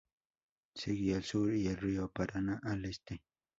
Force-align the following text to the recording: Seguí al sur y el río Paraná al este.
Seguí 0.73 1.13
al 1.13 1.23
sur 1.23 1.53
y 1.53 1.67
el 1.67 1.77
río 1.77 2.11
Paraná 2.11 2.59
al 2.63 2.85
este. 2.85 3.21